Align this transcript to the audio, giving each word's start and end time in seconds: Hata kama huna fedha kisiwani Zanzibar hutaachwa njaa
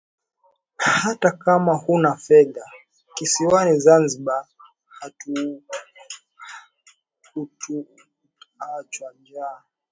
Hata 0.77 1.31
kama 1.31 1.73
huna 1.75 2.15
fedha 2.17 2.65
kisiwani 3.15 3.79
Zanzibar 3.79 4.45
hutaachwa 7.33 9.13
njaa 9.21 9.63